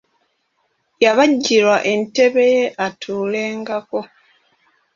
[1.03, 3.99] Yabajjirwa entebe ye atuulengako.